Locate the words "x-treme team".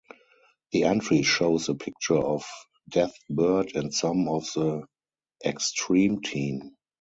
5.43-6.75